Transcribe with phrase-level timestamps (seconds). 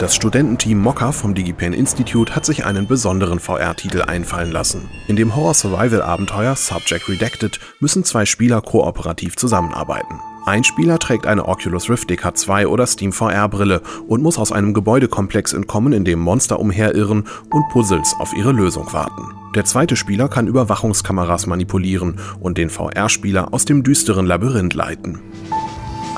[0.00, 4.88] Das Studententeam Mokka vom DigiPen Institute hat sich einen besonderen VR-Titel einfallen lassen.
[5.08, 10.18] In dem Horror-Survival-Abenteuer Subject Redacted müssen zwei Spieler kooperativ zusammenarbeiten.
[10.46, 15.52] Ein Spieler trägt eine Oculus Rift DK2 oder Steam VR-Brille und muss aus einem Gebäudekomplex
[15.52, 19.34] entkommen, in dem Monster umherirren und Puzzles auf ihre Lösung warten.
[19.54, 25.20] Der zweite Spieler kann Überwachungskameras manipulieren und den VR-Spieler aus dem düsteren Labyrinth leiten.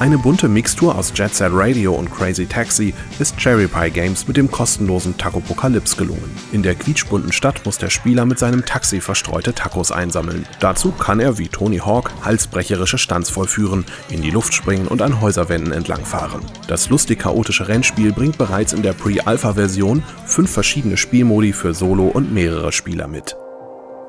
[0.03, 4.37] Eine bunte Mixtur aus Jet Set Radio und Crazy Taxi ist Cherry Pie Games mit
[4.37, 6.29] dem kostenlosen Tacopocalypse gelungen.
[6.51, 10.45] In der quietschbunten Stadt muss der Spieler mit seinem Taxi verstreute Tacos einsammeln.
[10.59, 15.21] Dazu kann er wie Tony Hawk halsbrecherische Stunts vollführen, in die Luft springen und an
[15.21, 16.41] Häuserwänden entlangfahren.
[16.67, 22.35] Das lustig chaotische Rennspiel bringt bereits in der Pre-Alpha-Version fünf verschiedene Spielmodi für Solo und
[22.35, 23.37] mehrere Spieler mit.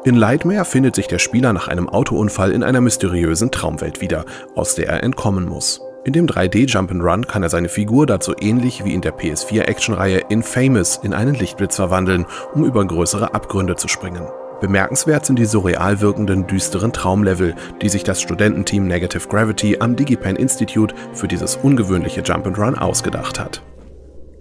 [0.05, 4.75] In Lightmare findet sich der Spieler nach einem Autounfall in einer mysteriösen Traumwelt wieder, aus
[4.75, 5.80] der er entkommen muss.
[6.03, 11.00] In dem 3D Jump'n'Run kann er seine Figur dazu ähnlich wie in der PS4-Actionreihe Infamous
[11.02, 14.27] in einen Lichtblitz verwandeln, um über größere Abgründe zu springen.
[14.59, 20.36] Bemerkenswert sind die surreal wirkenden, düsteren Traumlevel, die sich das Studententeam Negative Gravity am DigiPen
[20.36, 23.61] Institute für dieses ungewöhnliche Jump'n'Run ausgedacht hat.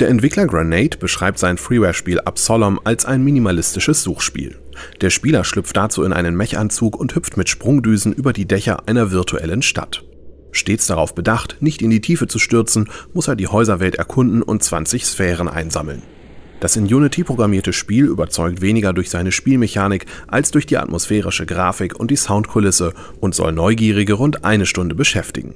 [0.02, 4.58] Der Entwickler Grenade beschreibt sein Freeware-Spiel Absolom als ein minimalistisches Suchspiel.
[5.00, 9.12] Der Spieler schlüpft dazu in einen Mechanzug und hüpft mit Sprungdüsen über die Dächer einer
[9.12, 10.02] virtuellen Stadt.
[10.50, 14.64] Stets darauf bedacht, nicht in die Tiefe zu stürzen, muss er die Häuserwelt erkunden und
[14.64, 16.02] 20 Sphären einsammeln.
[16.58, 22.00] Das in Unity programmierte Spiel überzeugt weniger durch seine Spielmechanik als durch die atmosphärische Grafik
[22.00, 25.54] und die Soundkulisse und soll Neugierige rund eine Stunde beschäftigen.